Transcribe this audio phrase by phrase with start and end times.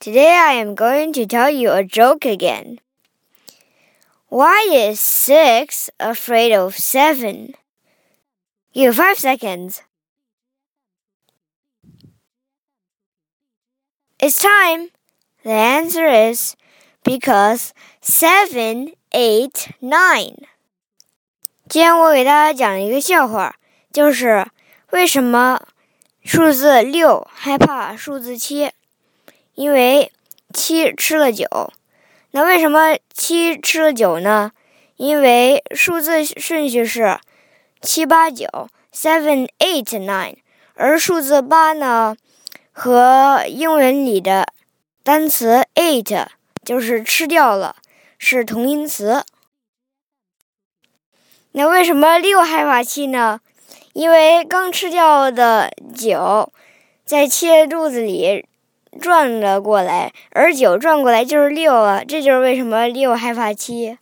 [0.00, 2.78] Today I am going to tell you a joke again.
[4.28, 7.54] Why is six afraid of seven?
[8.72, 9.82] You have five seconds.
[14.18, 14.90] It's time.
[15.42, 16.56] The answer is
[17.04, 20.46] because seven, eight, nine.
[21.68, 23.56] 今天我给大家讲一个笑话，
[23.92, 24.46] 就是
[24.90, 25.60] 为什么
[26.24, 28.72] 数字六害怕数字七？
[29.55, 30.11] 因为
[30.53, 31.47] 七吃了九。
[32.31, 34.51] 那为什么七吃了九呢？
[34.97, 37.19] 因为数字顺序是
[37.81, 38.47] 七八九
[38.93, 40.35] ，seven eight nine，
[40.75, 42.15] 而数字八呢，
[42.71, 44.53] 和英文里的
[45.03, 46.27] 单词 eight
[46.63, 47.75] 就是吃掉了，
[48.17, 49.25] 是同音词。
[51.53, 53.41] 那为什么六害怕七呢？
[53.93, 56.49] 因为刚吃掉的九
[57.03, 58.45] 在七的肚子里
[58.99, 63.97] 转了过来，而九转过来就是六了，这就是为什么六害怕七。